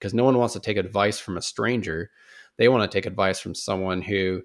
[0.00, 2.10] because no one wants to take advice from a stranger.
[2.56, 4.42] They want to take advice from someone who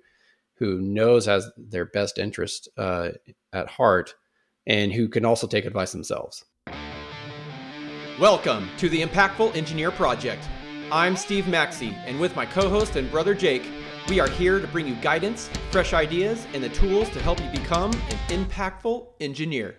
[0.58, 3.10] who knows has their best interest uh,
[3.52, 4.16] at heart
[4.68, 6.46] and who can also take advice themselves.
[8.20, 10.48] Welcome to the Impactful Engineer Project.
[10.92, 13.70] I'm Steve Maxey, and with my co host and brother Jake,
[14.08, 17.50] we are here to bring you guidance, fresh ideas, and the tools to help you
[17.50, 19.76] become an impactful engineer.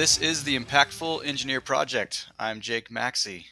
[0.00, 2.28] This is the Impactful Engineer Project.
[2.38, 3.48] I'm Jake Maxey.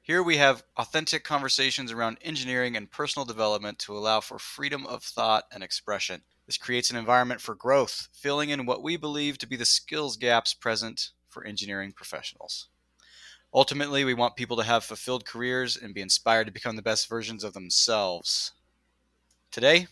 [0.00, 5.02] Here we have authentic conversations around engineering and personal development to allow for freedom of
[5.02, 6.22] thought and expression.
[6.46, 10.16] This creates an environment for growth, filling in what we believe to be the skills
[10.16, 12.68] gaps present for engineering professionals.
[13.52, 17.08] Ultimately, we want people to have fulfilled careers and be inspired to become the best
[17.08, 18.52] versions of themselves.
[19.50, 19.88] Today,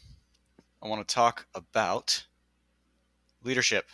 [0.81, 2.27] I want to talk about
[3.43, 3.87] leadership.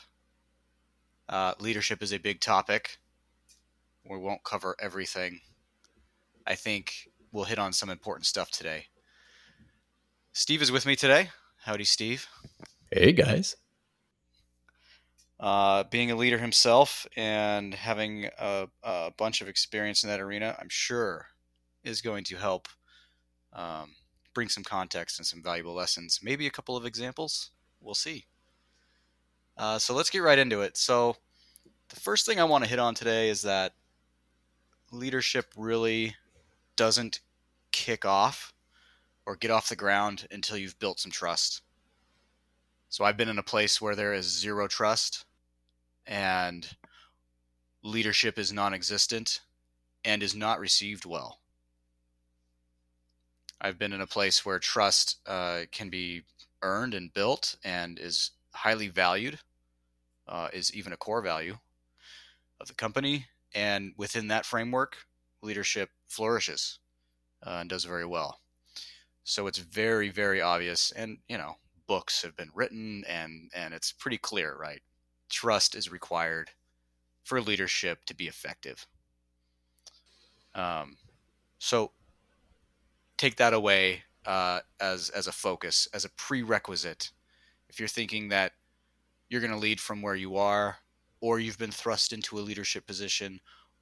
[1.29, 2.99] Uh, leadership is a big topic.
[4.09, 5.41] We won't cover everything.
[6.47, 8.87] I think we'll hit on some important stuff today.
[10.33, 11.31] Steve is with me today.
[11.65, 12.27] Howdy, Steve.
[12.91, 13.57] Hey, guys.
[15.39, 20.57] Uh, being a leader himself and having a, a, bunch of experience in that arena,
[20.59, 21.27] I'm sure
[21.85, 22.67] is going to help
[23.53, 23.95] um,
[24.35, 26.21] bring some context and some valuable lessons.
[26.23, 27.51] Maybe a couple of examples.
[27.81, 28.27] We'll see.
[29.59, 30.77] Uh, so let's get right into it.
[30.77, 31.17] So,
[31.89, 33.73] the first thing I want to hit on today is that
[34.93, 36.15] leadership really
[36.77, 37.21] doesn't
[37.73, 38.53] kick off
[39.27, 41.63] or get off the ground until you've built some trust.
[42.89, 45.27] So I've been in a place where there is zero trust
[46.07, 46.67] and
[47.83, 49.41] leadership is non existent
[50.05, 51.39] and is not received well.
[53.61, 56.23] I've been in a place where trust uh, can be
[56.63, 59.39] earned and built and is highly valued,
[60.29, 61.59] uh, is even a core value
[62.61, 63.27] of the company.
[63.55, 64.97] And within that framework,
[65.43, 66.79] leadership flourishes
[67.47, 68.41] uh, and does very well.
[69.25, 70.93] So it's very, very obvious.
[70.93, 71.57] And, you know,
[71.87, 74.83] books have been written and, and it's pretty clear, right?
[75.31, 76.51] Trust is required
[77.25, 78.87] for leadership to be effective.
[80.55, 80.97] Um,
[81.59, 81.93] so
[83.17, 87.11] take that away uh, as, as a focus, as a prerequisite.
[87.69, 88.53] If you're thinking that
[89.29, 90.77] you're going to lead from where you are,
[91.21, 93.41] or you've been thrust into a leadership position,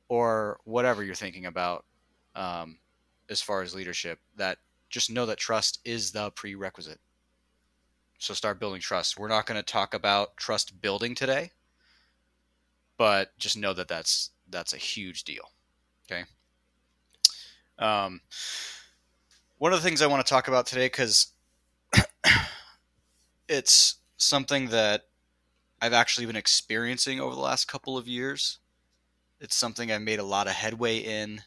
[0.08, 1.84] or whatever you're thinking about
[2.34, 2.78] um,
[3.28, 4.58] as far as leadership, that
[4.88, 7.00] just know that trust is the prerequisite.
[8.18, 9.18] So start building trust.
[9.18, 11.50] We're not going to talk about trust building today,
[12.96, 15.50] but just know that that's that's a huge deal.
[16.10, 16.24] Okay.
[17.78, 18.20] Um,
[19.58, 21.28] one of the things I want to talk about today because
[23.48, 25.02] it's something that
[25.81, 28.59] I've actually been experiencing over the last couple of years.
[29.41, 31.42] It's something I've made a lot of headway in,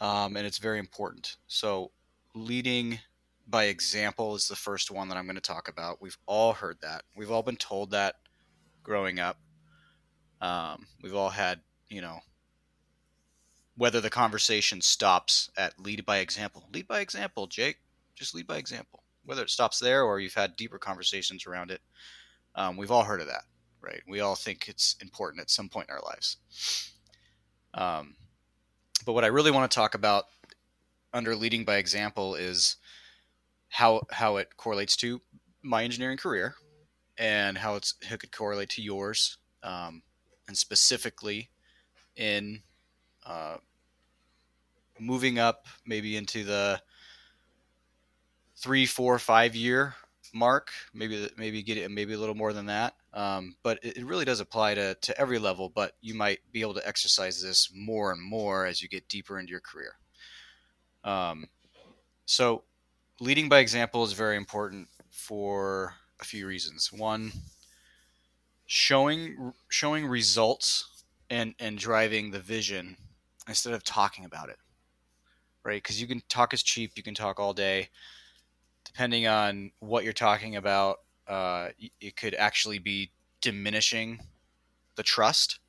[0.00, 1.36] um, and it's very important.
[1.48, 1.90] So,
[2.34, 3.00] leading
[3.48, 6.00] by example is the first one that I'm going to talk about.
[6.00, 7.02] We've all heard that.
[7.16, 8.14] We've all been told that
[8.84, 9.38] growing up.
[10.40, 12.20] Um, we've all had, you know,
[13.76, 16.68] whether the conversation stops at lead by example.
[16.72, 17.78] Lead by example, Jake.
[18.14, 19.02] Just lead by example.
[19.24, 21.80] Whether it stops there or you've had deeper conversations around it,
[22.54, 23.44] um, we've all heard of that,
[23.80, 24.02] right?
[24.08, 26.36] We all think it's important at some point in our lives.
[27.74, 28.14] Um,
[29.06, 30.24] but what I really want to talk about
[31.12, 32.76] under leading by example is
[33.68, 35.20] how how it correlates to
[35.62, 36.54] my engineering career
[37.18, 40.02] and how it's how it could correlate to yours, um,
[40.48, 41.50] and specifically
[42.16, 42.62] in
[43.24, 43.56] uh,
[44.98, 46.80] moving up maybe into the
[48.56, 49.94] three, four, five year
[50.32, 50.70] mark.
[50.94, 52.94] Maybe maybe get it maybe a little more than that.
[53.12, 55.68] Um, but it, it, really does apply to, to every level.
[55.68, 59.38] But you might be able to exercise this more and more as you get deeper
[59.38, 59.94] into your career.
[61.02, 61.46] Um,
[62.26, 62.62] so
[63.20, 66.92] leading by example is very important for a few reasons.
[66.92, 67.32] One,
[68.66, 72.96] showing showing results and and driving the vision
[73.48, 74.58] instead of talking about it
[75.64, 77.88] right because you can talk is cheap you can talk all day
[78.84, 81.68] depending on what you're talking about, uh,
[82.00, 83.10] it could actually be
[83.40, 84.20] diminishing
[84.96, 85.60] the trust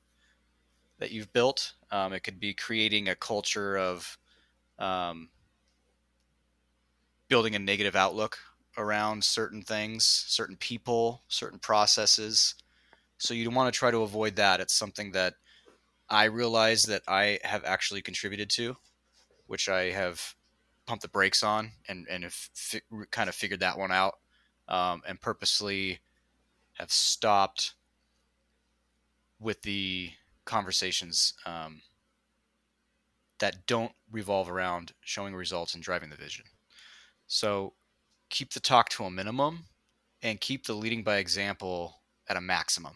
[1.00, 1.74] that you've built.
[1.92, 4.18] Um, it could be creating a culture of
[4.80, 5.30] um,
[7.28, 8.38] building a negative outlook
[8.78, 12.56] around certain things, certain people, certain processes.
[13.18, 14.60] So you want to try to avoid that.
[14.60, 15.36] It's something that
[16.10, 18.76] I realize that I have actually contributed to,
[19.48, 20.36] which I have
[20.86, 22.82] pumped the brakes on and and have fi-
[23.12, 24.16] kind of figured that one out,
[24.68, 26.00] um, and purposely
[26.74, 27.76] have stopped
[29.40, 30.12] with the
[30.46, 31.82] conversations um,
[33.40, 36.46] that don't revolve around showing results and driving the vision.
[37.28, 37.74] So
[38.30, 39.66] keep the talk to a minimum
[40.22, 42.94] and keep the leading by example at a maximum.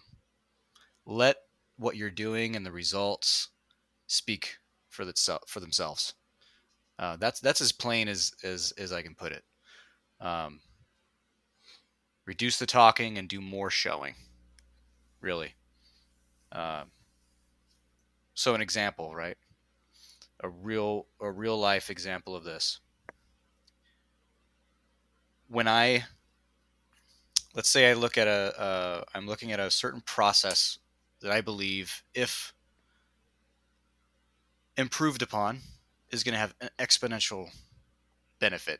[1.05, 1.37] Let
[1.77, 3.49] what you're doing and the results
[4.07, 4.57] speak
[4.89, 5.13] for, the,
[5.47, 6.13] for themselves.
[6.97, 9.43] Uh, that's that's as plain as, as as I can put it.
[10.21, 10.59] Um,
[12.25, 14.15] reduce the talking and do more showing.
[15.21, 15.55] Really.
[16.51, 16.91] Um,
[18.33, 19.37] so an example, right?
[20.41, 22.79] A real a real life example of this.
[25.47, 26.05] When I
[27.53, 30.79] let's say I look at a uh, I'm looking at a certain process
[31.21, 32.53] that I believe if
[34.77, 35.61] improved upon
[36.15, 37.49] is going to have an exponential
[38.39, 38.79] benefit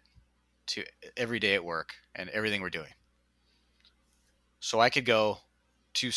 [0.68, 0.84] to
[1.16, 2.94] every day at work and everything we're doing.
[4.60, 5.40] So I could go
[5.96, 6.12] to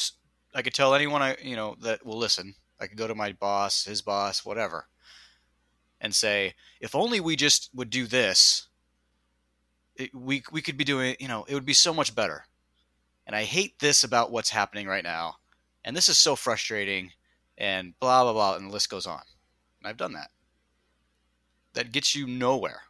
[0.54, 2.54] I could tell anyone I you know that will listen.
[2.80, 4.86] I could go to my boss, his boss, whatever,
[6.00, 8.68] and say, if only we just would do this,
[9.96, 12.44] it, we we could be doing you know it would be so much better.
[13.26, 15.36] And I hate this about what's happening right now,
[15.84, 17.10] and this is so frustrating,
[17.58, 19.20] and blah blah blah, and the list goes on.
[19.80, 20.30] And I've done that
[21.74, 22.82] that gets you nowhere,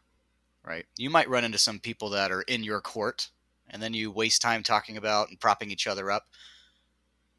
[0.63, 0.85] right?
[0.97, 3.29] You might run into some people that are in your court,
[3.69, 6.27] and then you waste time talking about and propping each other up,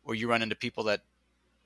[0.04, 1.02] or you run into people that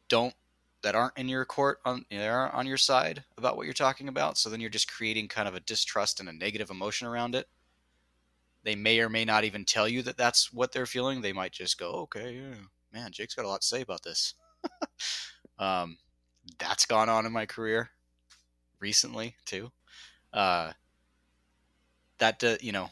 [0.08, 0.34] don't
[0.82, 4.36] that aren't in your court on are on your side about what you're talking about.
[4.36, 7.48] So then you're just creating kind of a distrust and a negative emotion around it.
[8.64, 11.20] They may or may not even tell you that that's what they're feeling.
[11.20, 12.54] They might just go, "Okay, yeah,
[12.92, 14.34] man, Jake's got a lot to say about this."
[15.58, 15.98] um,
[16.58, 17.90] that's gone on in my career
[18.84, 19.72] recently too.
[20.31, 20.72] Uh,
[22.19, 22.90] that uh, you know,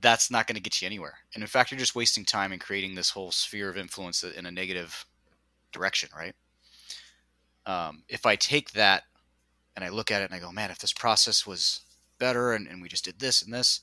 [0.00, 1.14] that's not going to get you anywhere.
[1.34, 4.44] And in fact, you're just wasting time and creating this whole sphere of influence in
[4.44, 5.06] a negative
[5.72, 6.34] direction, right?
[7.64, 9.04] Um, if I take that
[9.74, 11.80] and I look at it and I go, man, if this process was
[12.18, 13.80] better and, and we just did this and this,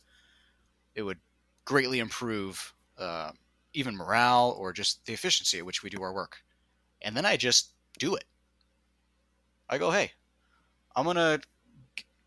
[0.94, 1.20] it would
[1.66, 3.32] greatly improve uh,
[3.74, 6.38] even morale or just the efficiency at which we do our work.
[7.02, 8.26] And then I just do it.
[9.68, 10.12] I go, hey,
[10.96, 11.42] I'm to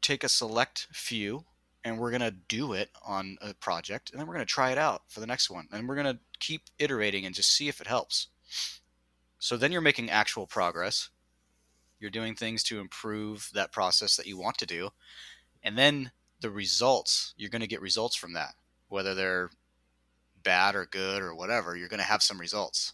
[0.01, 1.45] take a select few
[1.85, 5.03] and we're to do it on a project and then we're to try it out
[5.09, 8.29] for the next one and we're to keep iterating and just see if it helps.
[9.39, 11.11] So then you're making actual progress.
[12.01, 14.91] You're doing things to improve that process that you want to do.
[15.63, 18.55] And then the results, you're going to get results from that.
[18.89, 19.51] Whether they're
[20.43, 22.93] bad or good or whatever, you're going to have some results.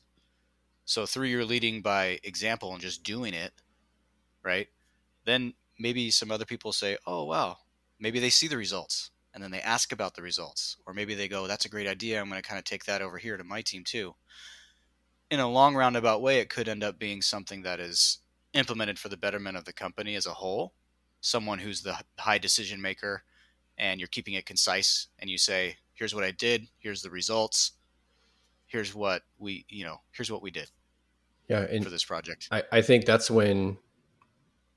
[0.84, 3.52] So through your leading by example and just doing it,
[4.42, 4.68] right?
[5.24, 7.58] Then maybe some other people say, "Oh, wow."
[7.98, 11.28] Maybe they see the results and then they ask about the results or maybe they
[11.28, 12.20] go, "That's a great idea.
[12.20, 14.14] I'm going to kind of take that over here to my team too."
[15.30, 18.18] In a long roundabout way, it could end up being something that is
[18.52, 20.74] implemented for the betterment of the company as a whole.
[21.20, 23.24] Someone who's the high decision maker
[23.78, 27.72] and you're keeping it concise and you say, "Here's what I did, here's the results.
[28.66, 30.70] Here's what we, you know, here's what we did."
[31.48, 32.48] Yeah, and for this project.
[32.50, 33.76] I, I think that's when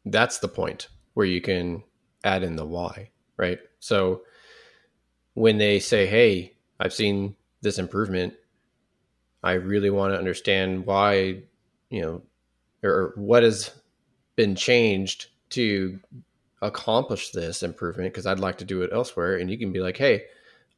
[0.06, 1.84] that's the point where you can
[2.24, 3.60] add in the why, right?
[3.80, 4.24] So
[5.34, 8.34] when they say, "Hey, I've seen this improvement.
[9.42, 11.44] I really want to understand why,
[11.90, 12.22] you know,
[12.84, 13.72] or what has
[14.36, 16.00] been changed to
[16.62, 19.98] accomplish this improvement because I'd like to do it elsewhere." And you can be like,
[19.98, 20.26] "Hey,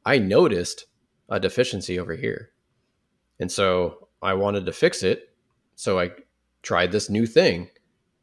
[0.04, 0.86] I noticed
[1.28, 2.50] a deficiency over here.
[3.40, 5.30] And so I wanted to fix it.
[5.74, 6.12] So I
[6.62, 7.70] tried this new thing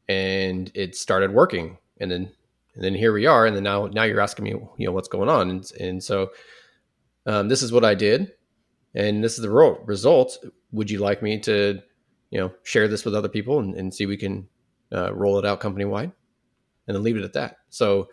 [0.07, 1.77] and it started working.
[2.00, 2.31] And then
[2.75, 5.07] and then here we are and then now now you're asking me you know what's
[5.07, 5.50] going on.
[5.50, 6.31] And, and so
[7.25, 8.33] um, this is what i did
[8.95, 10.38] and this is the result.
[10.72, 11.81] Would you like me to
[12.31, 14.48] you know share this with other people and, and see we can
[14.91, 16.12] uh, roll it out company wide
[16.88, 17.57] and then leave it at that.
[17.69, 18.10] So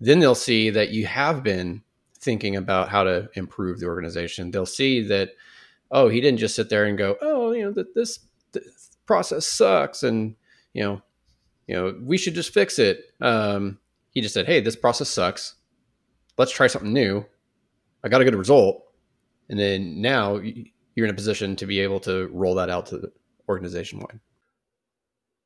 [0.00, 1.82] then they'll see that you have been
[2.18, 4.50] thinking about how to improve the organization.
[4.50, 5.30] They'll see that
[5.90, 8.20] oh he didn't just sit there and go oh you know that this,
[8.52, 10.36] this process sucks and
[10.72, 11.02] you know,
[11.66, 13.04] you know, we should just fix it.
[13.20, 13.78] Um,
[14.10, 15.54] he just said, hey, this process sucks.
[16.36, 17.24] Let's try something new.
[18.04, 18.84] I got a good result.
[19.48, 20.40] And then now
[20.94, 23.12] you're in a position to be able to roll that out to the
[23.48, 24.20] organization wide.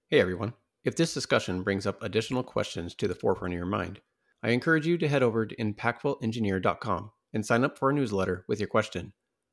[0.08, 0.54] Hey, everyone.
[0.84, 4.00] If this discussion brings up additional questions to the forefront of your mind,
[4.42, 8.60] I encourage you to head over to impactfulengineer.com and sign up for our newsletter with
[8.60, 9.12] your question.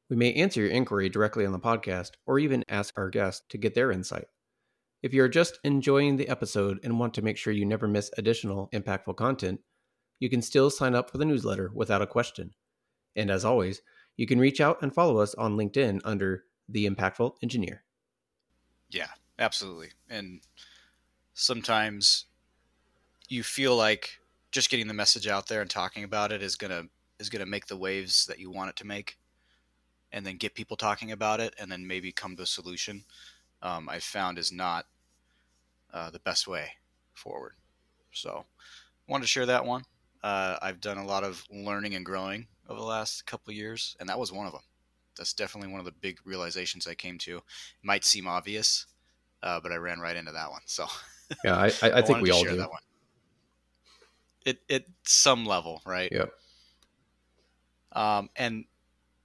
[0.09, 3.57] We may answer your inquiry directly on the podcast or even ask our guests to
[3.57, 4.25] get their insight.
[5.03, 8.69] If you're just enjoying the episode and want to make sure you never miss additional
[8.73, 9.59] impactful content,
[10.19, 12.51] you can still sign up for the newsletter without a question.
[13.13, 13.81] And as always,
[14.15, 17.83] you can reach out and follow us on LinkedIn under The Impactful Engineer.
[18.89, 19.89] Yeah, absolutely.
[20.09, 20.39] And
[21.33, 22.25] sometimes
[23.27, 24.19] you feel like
[24.53, 26.85] just getting the message out there and talking about it is gonna
[27.19, 29.17] is gonna make the waves that you want it to make,
[30.13, 33.03] and then get people talking about it, and then maybe come to a solution.
[33.61, 34.85] Um, I found is not
[35.93, 36.71] uh, the best way
[37.13, 37.53] forward.
[38.11, 38.45] So,
[39.07, 39.83] wanted to share that one.
[40.23, 43.95] Uh, I've done a lot of learning and growing over the last couple of years,
[43.99, 44.61] and that was one of them.
[45.17, 47.37] That's definitely one of the big realizations I came to.
[47.37, 47.43] It
[47.83, 48.87] might seem obvious,
[49.43, 50.61] uh, but I ran right into that one.
[50.65, 50.87] So,
[51.43, 52.55] yeah, I, I, I think we all do.
[52.55, 52.81] That one.
[54.45, 56.11] It at some level, right?
[56.11, 56.25] Yeah.
[57.91, 58.65] Um, and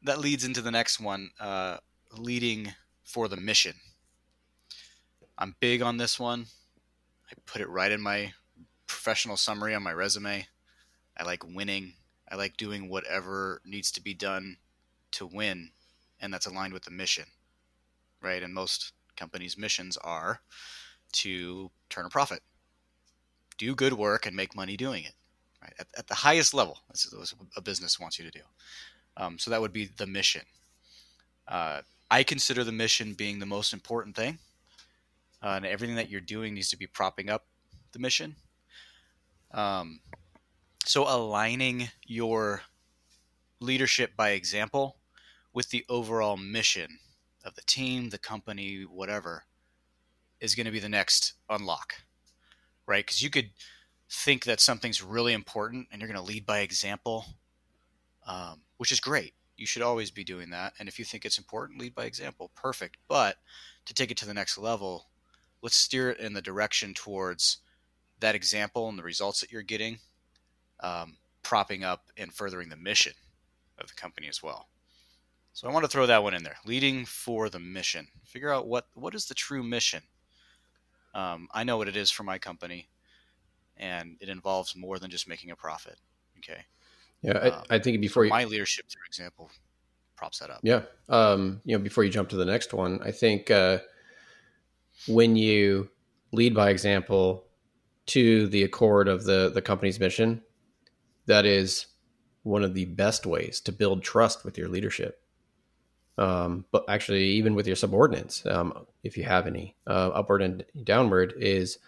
[0.02, 1.78] that leads into the next one, uh,
[2.12, 3.74] leading for the mission.
[5.38, 6.46] I'm big on this one.
[7.30, 8.32] I put it right in my
[8.88, 10.48] professional summary on my resume.
[11.16, 11.94] I like winning.
[12.30, 14.56] I like doing whatever needs to be done
[15.12, 15.70] to win,
[16.20, 17.24] and that's aligned with the mission,
[18.20, 18.42] right?
[18.42, 20.40] And most companies' missions are
[21.12, 22.42] to turn a profit,
[23.56, 25.14] do good work, and make money doing it,
[25.62, 25.72] right?
[25.78, 28.44] At, at the highest level, this is what a business wants you to do.
[29.16, 30.42] Um, so that would be the mission.
[31.46, 34.38] Uh, I consider the mission being the most important thing,
[35.42, 37.46] uh, and everything that you're doing needs to be propping up
[37.92, 38.36] the mission.
[39.52, 40.00] Um,
[40.84, 42.62] so aligning your
[43.60, 44.96] leadership by example
[45.52, 46.98] with the overall mission
[47.44, 49.44] of the team, the company, whatever,
[50.40, 51.94] is going to be the next unlock,
[52.86, 53.04] right?
[53.04, 53.50] Because you could
[54.10, 57.26] think that something's really important and you're going to lead by example,
[58.26, 59.34] um, which is great.
[59.56, 60.74] You should always be doing that.
[60.78, 62.50] And if you think it's important, lead by example.
[62.54, 62.96] Perfect.
[63.08, 63.36] But
[63.86, 65.06] to take it to the next level,
[65.62, 67.58] let's steer it in the direction towards
[68.20, 69.98] that example and the results that you're getting
[70.80, 73.12] um, propping up and furthering the mission
[73.78, 74.68] of the company as well.
[75.52, 76.56] So I want to throw that one in there.
[76.64, 78.06] Leading for the mission.
[78.24, 80.02] Figure out what what is the true mission.
[81.14, 82.88] Um, I know what it is for my company,
[83.76, 85.96] and it involves more than just making a profit.
[86.38, 86.60] Okay.
[87.22, 89.50] Yeah, um, I, I, think before you, my leadership, for example,
[90.14, 90.60] props that up.
[90.62, 90.82] Yeah.
[91.08, 93.78] Um, you know, before you jump to the next one, I think uh,
[95.06, 95.88] when you
[96.32, 97.44] lead by example
[98.06, 100.42] to the accord of the the company's mission,
[101.26, 101.86] that is
[102.42, 105.20] one of the best ways to build trust with your leadership.
[106.16, 110.64] Um, but actually, even with your subordinates, um, if you have any, uh, upward and
[110.82, 111.78] downward, is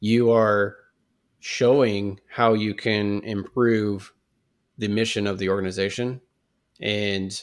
[0.00, 0.76] you are
[1.40, 4.12] showing how you can improve
[4.76, 6.20] the mission of the organization.
[6.80, 7.42] And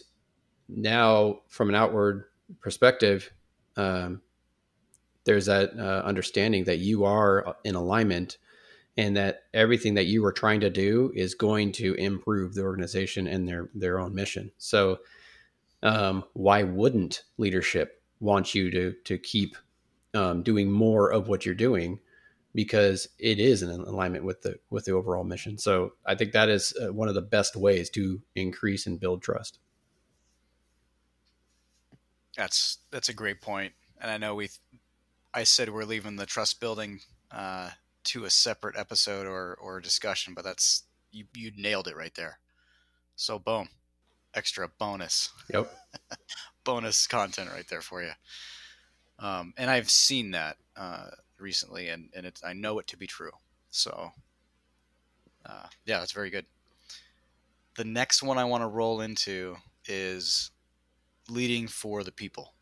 [0.70, 2.26] now, from an outward
[2.62, 3.32] perspective,
[3.76, 4.22] um,
[5.26, 8.38] there's that uh, understanding that you are in alignment
[8.98, 13.28] and that everything that you are trying to do is going to improve the organization
[13.28, 14.52] and their their own mission.
[14.58, 15.00] So,
[15.82, 19.58] um, why wouldn't leadership want you to to keep
[20.14, 22.00] um, doing more of what you're doing?
[22.56, 25.58] Because it is in alignment with the with the overall mission.
[25.58, 29.24] So, I think that is uh, one of the best ways to increase and build
[29.24, 29.58] trust.
[32.38, 34.50] That's that's a great point, and I know we.
[35.34, 37.00] I said we're leaving the trust building
[37.32, 37.72] uh,
[38.06, 42.40] to a separate episode or or discussion, but that's you you nailed it right there.
[43.16, 43.70] So boom,
[44.34, 45.30] extra bonus.
[45.54, 45.72] Yep.
[46.64, 48.12] bonus content right there for you.
[49.20, 51.10] Um, and I've seen that uh,
[51.40, 53.32] recently, and and it's I know it to be true.
[53.70, 54.12] So
[55.46, 56.46] uh, yeah, that's very good.
[57.76, 60.52] The next one I want to roll into is
[61.30, 62.54] leading for the people.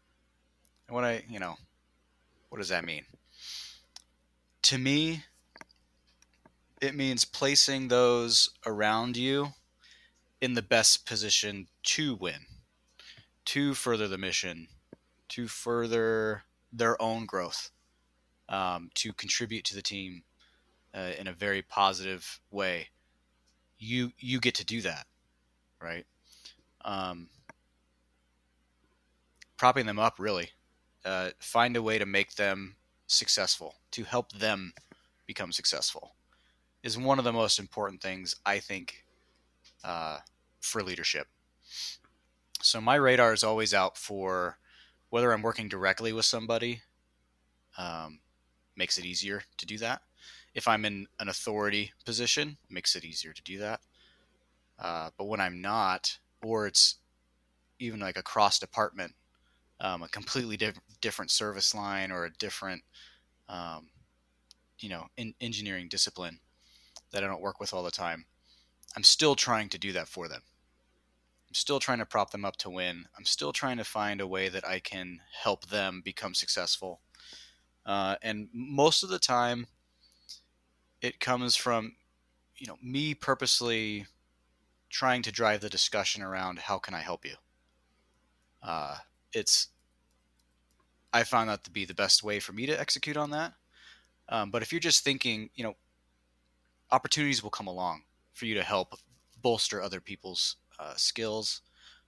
[0.88, 1.56] And what I you know,
[2.52, 3.06] what does that mean?
[4.64, 5.24] To me,
[6.82, 9.54] it means placing those around you
[10.42, 12.46] in the best position to win,
[13.46, 14.68] to further the mission,
[15.30, 16.44] to further
[16.74, 17.72] their own growth,
[18.50, 20.24] um, to contribute to the team
[20.94, 22.90] uh, in a very positive way.
[23.80, 25.08] You you get to do that,
[25.82, 26.06] right?
[26.84, 27.30] Um,
[29.56, 30.50] propping them up, really.
[31.04, 32.76] Uh, find a way to make them
[33.08, 34.74] successful, to help them
[35.26, 36.14] become successful
[36.84, 39.06] is one of the most important things I think
[39.84, 40.20] uh,
[40.60, 41.28] for leadership.
[42.62, 44.58] So my radar is always out for
[45.10, 46.82] whether I'm working directly with somebody.
[47.78, 48.20] Um,
[48.76, 50.02] makes it easier to do that.
[50.54, 53.82] If I'm in an authority position, makes it easier to do that.
[54.80, 56.96] Uh, but when I'm not, or it's
[57.80, 59.14] even like a cross department
[59.82, 62.84] um, a completely diff- different service line or a different,
[63.50, 63.90] um,
[64.80, 66.40] you know, in engineering discipline
[67.12, 68.26] that I don't work with all the time,
[68.96, 70.44] I'm still trying to do that for them.
[71.50, 73.06] I'm still trying to prop them up to win.
[73.18, 77.02] I'm still trying to find a way that I can help them become successful.
[77.86, 79.68] Uh, and most of the time,
[81.02, 81.96] it comes from,
[82.56, 84.06] you know, me purposely
[84.90, 87.36] trying to drive the discussion around how can I help you.
[88.62, 88.98] Uh,
[89.34, 89.70] it's
[91.14, 93.54] I found that to be the best way for me to execute on that.
[94.30, 95.76] Um, but if you're just thinking, you know,
[96.92, 98.04] opportunities will come along
[98.34, 98.96] for you to help
[99.42, 101.62] bolster other people's uh, skills,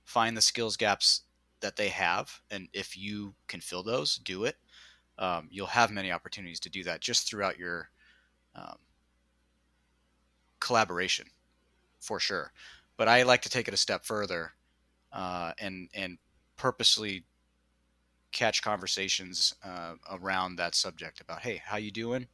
[0.03, 1.21] find the skills gaps
[1.59, 4.57] that they have, and if you can fill those, do it.
[5.17, 7.89] Um, you'll have many opportunities to do that just throughout your
[8.55, 8.77] um,
[10.59, 11.27] collaboration,
[11.99, 12.51] for sure.
[12.97, 14.53] But I like to take it a step further
[15.11, 16.17] uh, and and
[16.57, 17.25] purposely
[18.33, 22.27] catch conversations uh, around that subject about hey how you doing?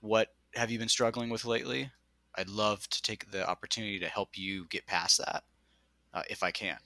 [0.00, 1.90] What have you been struggling with lately?
[2.36, 5.44] I'd love to take the opportunity to help you get past that
[6.14, 6.78] uh, if i can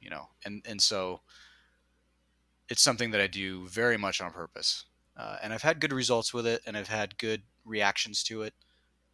[0.00, 0.28] you know?
[0.44, 1.20] And and so
[2.68, 6.32] it's something that i do very much on purpose uh, and i've had good results
[6.32, 8.54] with it and i've had good reactions to it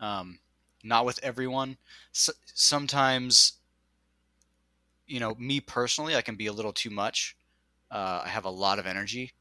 [0.00, 0.38] um,
[0.84, 1.76] not with everyone.
[2.14, 3.54] S- sometimes
[5.06, 7.36] you know me personally i can be a little too much
[7.90, 9.32] uh, I have a lot of energy,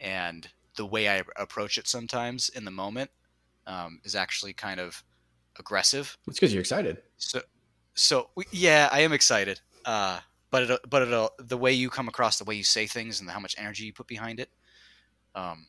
[0.00, 3.10] and the way I approach it sometimes in the moment
[3.66, 5.02] um, is actually kind of
[5.58, 6.16] aggressive.
[6.26, 7.02] It's because you're excited.
[7.16, 7.42] So,
[7.94, 9.60] so yeah, I am excited.
[9.84, 13.20] Uh, but it, but it, the way you come across, the way you say things,
[13.20, 14.50] and how much energy you put behind it,
[15.34, 15.66] um,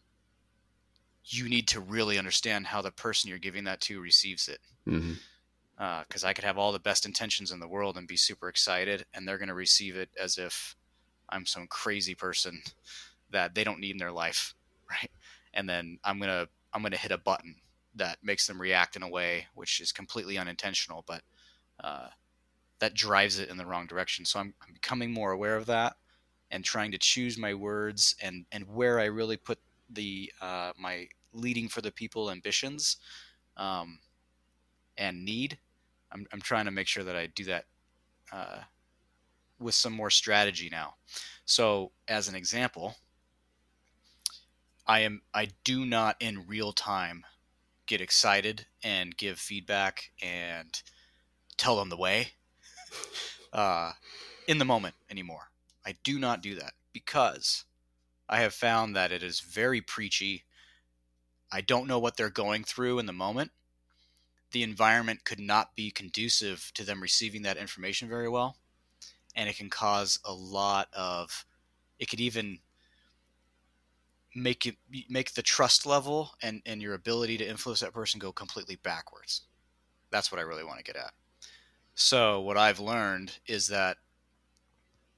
[1.26, 4.60] you need to really understand how the person you're giving that to receives it.
[4.86, 6.26] Because mm-hmm.
[6.26, 9.06] uh, I could have all the best intentions in the world and be super excited,
[9.14, 10.76] and they're going to receive it as if
[11.32, 12.62] I'm some crazy person
[13.32, 14.56] that they don't need in their life,
[14.90, 15.12] right?
[15.54, 17.56] And then I'm gonna I'm gonna hit a button
[17.96, 21.22] that makes them react in a way which is completely unintentional, but
[21.84, 22.08] uh,
[22.80, 24.26] that drives it in the wrong direction.
[24.26, 25.96] So I'm, I'm becoming more aware of that
[26.52, 31.08] and trying to choose my words and and where I really put the uh, my
[31.34, 32.98] leading for the people ambitions
[33.58, 34.00] um,
[34.98, 35.58] and need.
[36.12, 37.66] I'm I'm trying to make sure that I do that
[38.32, 38.60] uh,
[39.60, 40.96] with some more strategy now.
[41.46, 42.96] So, as an example,
[44.88, 47.26] I am I do not in real time
[47.86, 50.82] get excited and give feedback and
[51.58, 52.30] tell them the way
[53.54, 53.92] uh,
[54.48, 55.50] in the moment anymore.
[55.86, 57.66] I do not do that because
[58.28, 60.46] I have found that it is very preachy.
[61.52, 63.52] I don't know what they're going through in the moment.
[64.52, 68.56] The environment could not be conducive to them receiving that information very well
[69.36, 71.46] and it can cause a lot of
[72.00, 72.60] it could even
[74.36, 74.76] make it
[75.10, 79.42] make the trust level and and your ability to influence that person go completely backwards.
[80.12, 81.12] That's what i really want to get at.
[81.96, 83.98] So what i've learned is that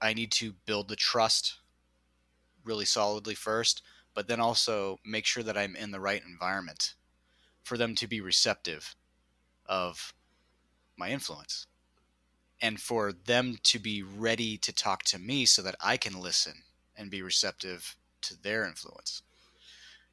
[0.02, 1.60] i need to build the trust
[2.64, 3.82] really solidly first
[4.14, 6.96] but then also make sure that i'm in the right environment
[7.64, 8.96] for them to be receptive
[9.66, 10.14] of
[10.98, 11.68] my influence
[12.62, 16.54] and for them to be ready to talk to me so that I can listen
[16.96, 19.24] and be receptive to their influence.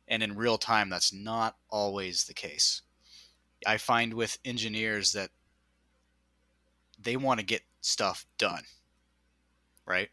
[0.08, 2.82] And in real time, that's not always the case.
[3.66, 5.30] I find with engineers that
[6.98, 8.62] they want to get stuff done,
[9.87, 10.08] right?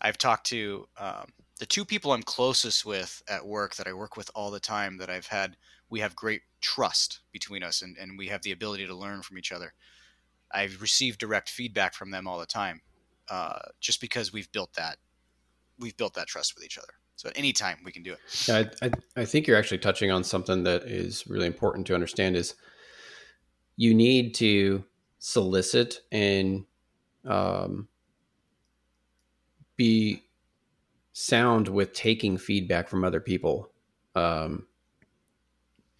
[0.00, 1.26] I've talked to um,
[1.58, 4.98] the two people I'm closest with at work that I work with all the time
[4.98, 5.56] that I've had,
[5.88, 9.38] we have great trust between us and, and we have the ability to learn from
[9.38, 9.72] each other.
[10.52, 12.80] I've received direct feedback from them all the time,
[13.28, 14.98] uh, just because we've built that
[15.80, 16.92] we've built that trust with each other.
[17.16, 18.18] So at any time we can do it.
[18.46, 18.90] Yeah, I, I,
[19.22, 22.54] I think you're actually touching on something that is really important to understand is
[23.76, 24.84] you need to
[25.18, 26.64] solicit and
[27.26, 27.88] um,
[29.76, 30.22] be
[31.12, 33.70] sound with taking feedback from other people
[34.14, 34.66] um,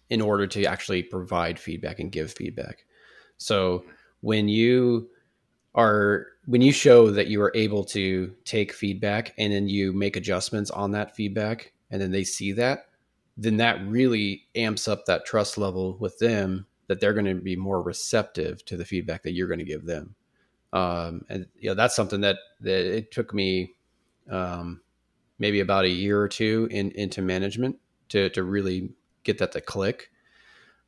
[0.09, 2.85] in order to actually provide feedback and give feedback.
[3.37, 3.85] So
[4.21, 5.09] when you
[5.75, 10.15] are when you show that you are able to take feedback and then you make
[10.15, 12.85] adjustments on that feedback and then they see that
[13.37, 17.55] then that really amps up that trust level with them that they're going to be
[17.55, 20.15] more receptive to the feedback that you're going to give them.
[20.73, 23.73] Um, and you know that's something that that it took me
[24.29, 24.81] um,
[25.39, 27.77] maybe about a year or two in, into management
[28.09, 28.91] to to really
[29.23, 30.11] get that to click.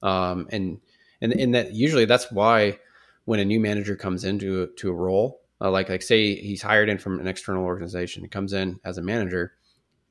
[0.01, 0.79] Um, and
[1.21, 2.79] and and that usually that's why
[3.25, 6.89] when a new manager comes into to a role, Uh, like like say he's hired
[6.89, 9.53] in from an external organization, he comes in as a manager.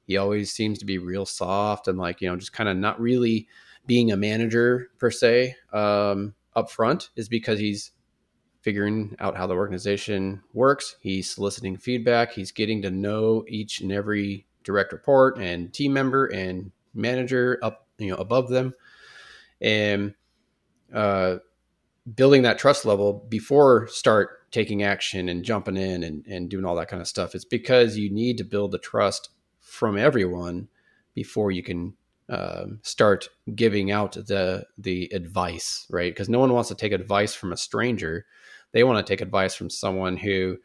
[0.06, 3.00] He always seems to be real soft and like you know just kind of not
[3.00, 3.48] really
[3.86, 7.92] being a manager per se um, up front is because he's
[8.62, 10.96] figuring out how the organization works.
[11.00, 12.32] He's soliciting feedback.
[12.32, 17.86] He's getting to know each and every direct report and team member and manager up,
[17.98, 18.72] you know, above them,
[19.60, 20.14] and
[20.94, 21.38] uh,
[22.14, 26.74] building that trust level before start taking action and jumping in and, and doing all
[26.76, 27.34] that kind of stuff.
[27.34, 30.68] It's because you need to build the trust from everyone
[31.14, 31.94] before you can
[32.28, 36.12] um, start giving out the the advice, right?
[36.12, 38.26] Because no one wants to take advice from a stranger.
[38.72, 40.58] They want to take advice from someone who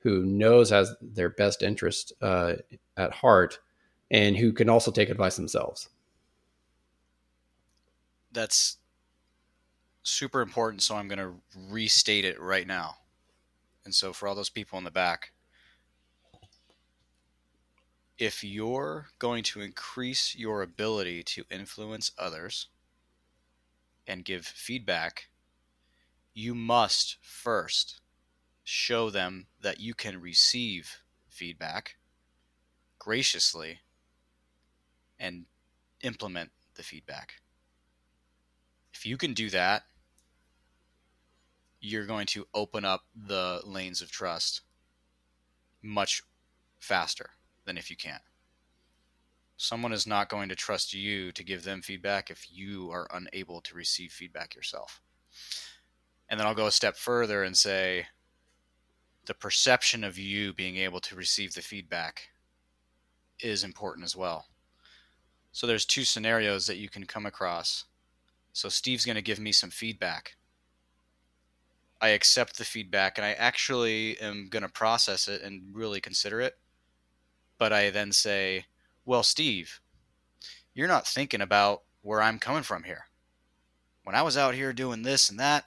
[0.00, 2.54] who knows has their best interest uh,
[2.96, 3.58] at heart
[4.10, 5.88] and who can also take advice themselves.
[8.30, 8.78] That's
[10.06, 10.82] super important.
[10.82, 11.34] So I'm going to
[11.70, 12.96] restate it right now.
[13.84, 15.32] And so for all those people in the back,
[18.18, 22.68] if you're going to increase your ability to influence others
[24.06, 25.28] and give feedback,
[26.32, 28.00] you must first
[28.64, 31.96] show them that you can receive feedback
[32.98, 33.80] graciously
[35.18, 35.44] and
[36.02, 37.34] implement the feedback.
[38.92, 39.84] If you can do that,
[41.86, 44.62] you're going to open up the lanes of trust
[45.82, 46.22] much
[46.80, 47.30] faster
[47.64, 48.22] than if you can't.
[49.56, 53.60] Someone is not going to trust you to give them feedback if you are unable
[53.62, 55.00] to receive feedback yourself.
[56.28, 58.06] And then I'll go a step further and say
[59.24, 62.28] the perception of you being able to receive the feedback
[63.40, 64.46] is important as well.
[65.52, 67.84] So there's two scenarios that you can come across.
[68.52, 70.36] So Steve's going to give me some feedback.
[72.00, 76.40] I accept the feedback and I actually am going to process it and really consider
[76.40, 76.56] it
[77.58, 78.66] but I then say,
[79.04, 79.80] well, Steve,
[80.74, 83.06] you're not thinking about where I'm coming from here.
[84.04, 85.64] When I was out here doing this and that,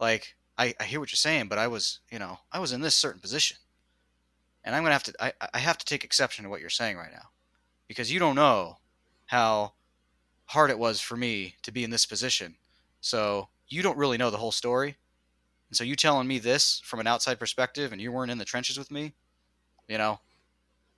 [0.00, 2.80] like, I, I hear what you're saying, but I was, you know, I was in
[2.80, 3.56] this certain position.
[4.64, 6.70] And I'm going to have to, I, I have to take exception to what you're
[6.70, 7.28] saying right now
[7.86, 8.78] because you don't know
[9.26, 9.72] how
[10.46, 12.56] hard it was for me to be in this position.
[13.00, 14.96] So you don't really know the whole story.
[15.68, 18.44] And so you telling me this from an outside perspective and you weren't in the
[18.44, 19.12] trenches with me,
[19.86, 20.20] you know,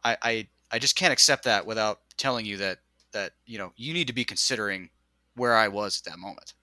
[0.05, 2.79] I, I I just can't accept that without telling you that
[3.13, 4.91] that you know you need to be considering
[5.35, 6.55] where I was at that moment.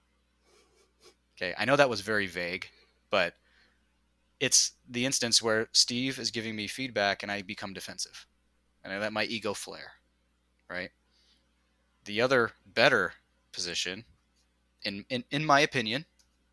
[1.36, 2.68] Okay, I know that was very vague,
[3.10, 3.34] but
[4.40, 8.26] it's the instance where Steve is giving me feedback and I become defensive,
[8.84, 9.92] and I let my ego flare.
[10.70, 10.92] Right.
[12.06, 13.14] The other better
[13.52, 14.06] position,
[14.84, 16.06] in in, in my opinion,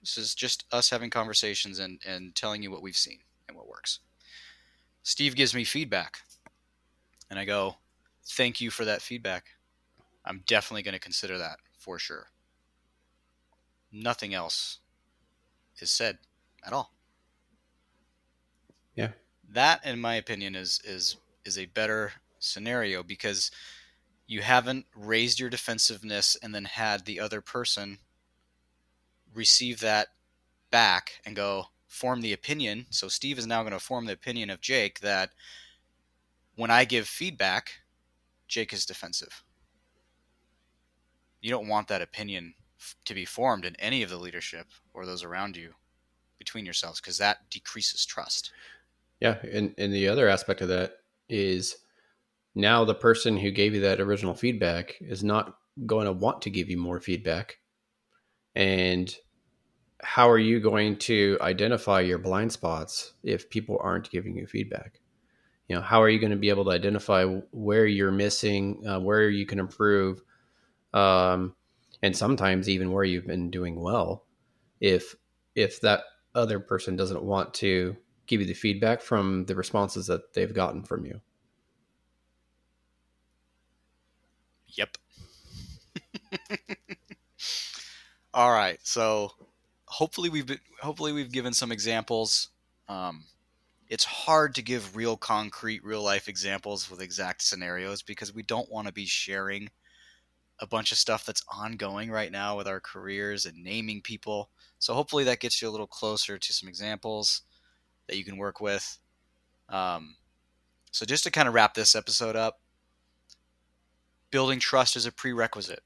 [0.04, 3.66] this is just us having conversations and and telling you what we've seen and what
[3.66, 4.00] works.
[5.02, 6.18] Steve gives me feedback
[7.30, 7.76] and I go,
[8.26, 9.46] thank you for that feedback.
[10.26, 12.28] I'm definitely going to consider that for sure.
[13.90, 14.78] Nothing else
[15.78, 16.18] is said
[16.66, 16.92] at all.
[18.94, 19.12] Yeah.
[19.50, 23.50] That in my opinion is is is a better scenario because
[24.26, 27.98] you haven't raised your defensiveness and then had the other person
[29.34, 30.08] receive that
[30.70, 32.86] back and go form the opinion.
[32.90, 35.30] So Steve is now going to form the opinion of Jake that
[36.56, 37.70] when I give feedback,
[38.48, 39.42] Jake is defensive.
[41.40, 42.54] You don't want that opinion
[43.04, 45.74] to be formed in any of the leadership or those around you
[46.38, 48.52] between yourselves because that decreases trust.
[49.20, 51.76] Yeah, and and the other aspect of that is
[52.54, 56.50] now the person who gave you that original feedback is not going to want to
[56.50, 57.56] give you more feedback.
[58.54, 59.14] And
[60.04, 65.00] how are you going to identify your blind spots if people aren't giving you feedback?
[65.68, 69.00] you know how are you going to be able to identify where you're missing uh,
[69.00, 70.22] where you can improve
[70.92, 71.54] um,
[72.02, 74.24] and sometimes even where you've been doing well
[74.80, 75.14] if
[75.54, 76.02] if that
[76.34, 80.82] other person doesn't want to give you the feedback from the responses that they've gotten
[80.82, 81.20] from you
[84.68, 84.98] yep
[88.34, 89.30] all right so
[89.94, 92.48] hopefully we've been, hopefully we've given some examples.
[92.88, 93.24] Um,
[93.88, 98.70] it's hard to give real concrete real life examples with exact scenarios because we don't
[98.70, 99.70] want to be sharing
[100.58, 104.50] a bunch of stuff that's ongoing right now with our careers and naming people.
[104.80, 107.42] So hopefully that gets you a little closer to some examples
[108.08, 108.98] that you can work with.
[109.68, 110.16] Um,
[110.90, 112.60] so just to kind of wrap this episode up
[114.32, 115.82] building trust is a prerequisite.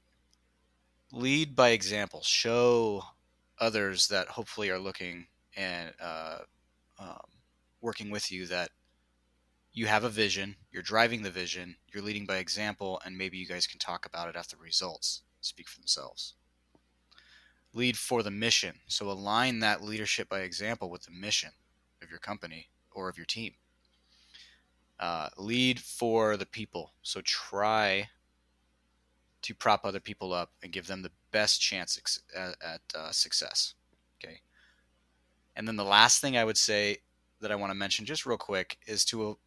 [1.11, 2.21] Lead by example.
[2.23, 3.03] Show
[3.59, 6.39] others that hopefully are looking and uh,
[6.99, 7.25] um,
[7.81, 8.69] working with you that
[9.71, 13.45] you have a vision, you're driving the vision, you're leading by example, and maybe you
[13.45, 16.33] guys can talk about it after results speak for themselves.
[17.73, 18.75] Lead for the mission.
[18.87, 21.51] So align that leadership by example with the mission
[22.01, 23.53] of your company or of your team.
[24.99, 26.91] Uh, lead for the people.
[27.03, 28.09] So try
[29.43, 31.99] to prop other people up and give them the best chance
[32.35, 33.73] at, at uh, success.
[34.23, 34.41] Okay.
[35.55, 36.97] And then the last thing I would say
[37.41, 39.37] that I want to mention just real quick is to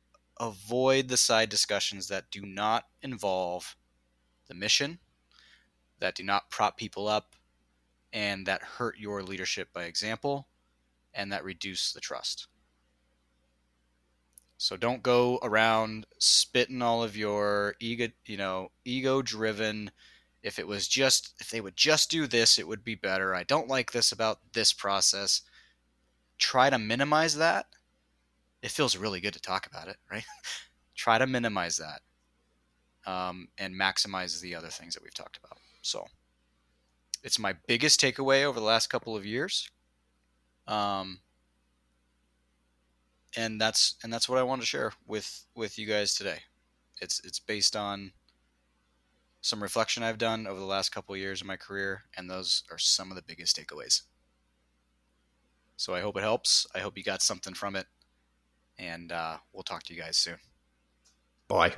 [0.40, 3.76] avoid the side discussions that do not involve
[4.48, 4.98] the mission,
[6.00, 7.36] that do not prop people up,
[8.12, 10.48] and that hurt your leadership by example,
[11.14, 12.48] and that reduce the trust.
[14.58, 19.90] So don't go around spitting all of your ego, you know, ego driven.
[20.42, 23.34] If it was just, if they would just do this, it would be better.
[23.34, 25.42] I don't like this about this process.
[26.38, 27.66] Try to minimize that
[28.62, 30.24] it feels really good to talk about it, right?
[30.94, 32.00] Try to minimize that
[33.10, 35.58] um, and maximize the other things that we've talked about.
[35.82, 36.06] So
[37.24, 39.68] it's my biggest takeaway over the last couple of years.
[40.68, 41.18] Um,
[43.36, 46.38] and that's and that's what I want to share with with you guys today.
[47.00, 48.12] It's it's based on
[49.42, 52.62] some reflection I've done over the last couple of years of my career, and those
[52.70, 54.02] are some of the biggest takeaways.
[55.76, 56.66] So I hope it helps.
[56.74, 57.86] I hope you got something from it
[58.78, 60.36] and uh, we'll talk to you guys soon.
[61.48, 61.74] Bye.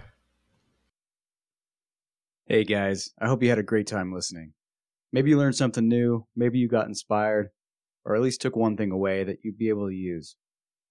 [2.47, 4.53] Hey guys, I hope you had a great time listening.
[5.13, 7.51] Maybe you learned something new, maybe you got inspired,
[8.05, 10.37] or at least took one thing away that you'd be able to use.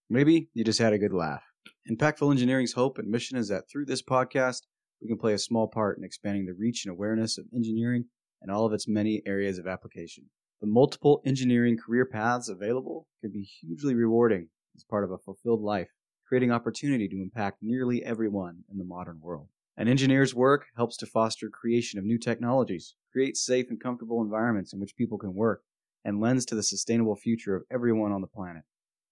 [0.09, 1.43] Maybe you just had a good laugh.
[1.89, 4.62] Impactful Engineering's hope and mission is that through this podcast,
[5.04, 8.06] we can play a small part in expanding the reach and awareness of engineering
[8.42, 10.24] and all of its many areas of application.
[10.62, 15.62] The multiple engineering career paths available can be hugely rewarding as part of a fulfilled
[15.62, 15.89] life
[16.34, 19.48] creating opportunity to impact nearly everyone in the modern world.
[19.78, 24.74] An engineer's work helps to foster creation of new technologies, create safe and comfortable environments
[24.74, 25.62] in which people can work,
[26.04, 28.63] and lends to the sustainable future of everyone on the planet.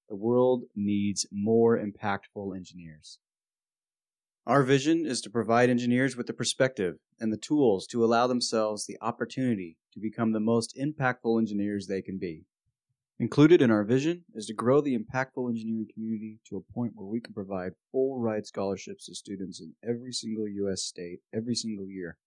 [0.10, 3.20] The world needs more impactful engineers.
[4.48, 8.88] Our vision is to provide engineers with the perspective and the tools to allow themselves
[8.88, 12.46] the opportunity to become the most impactful engineers they can be.
[13.20, 17.06] Included in our vision is to grow the impactful engineering community to a point where
[17.06, 20.82] we can provide full ride scholarships to students in every single U.S.
[20.82, 22.18] state every single year.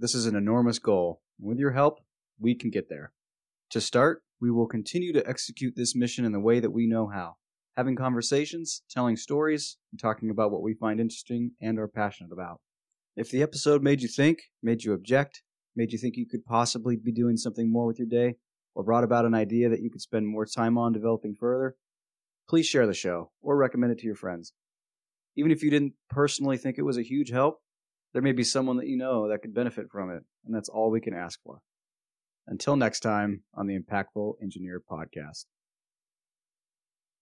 [0.00, 1.20] This is an enormous goal.
[1.38, 2.00] and With your help,
[2.40, 3.12] we can get there.
[3.70, 7.06] To start, we will continue to execute this mission in the way that we know
[7.06, 7.36] how,
[7.76, 12.60] having conversations, telling stories, and talking about what we find interesting and are passionate about.
[13.16, 15.42] If the episode made you think, made you object,
[15.76, 18.36] made you think you could possibly be doing something more with your day,
[18.74, 21.76] or brought about an idea that you could spend more time on developing further,
[22.48, 24.52] please share the show or recommend it to your friends.
[25.36, 27.60] Even if you didn't personally think it was a huge help,
[28.12, 30.90] there may be someone that you know that could benefit from it, and that's all
[30.90, 31.60] we can ask for.
[32.46, 35.44] Until next time on the Impactful Engineer Podcast.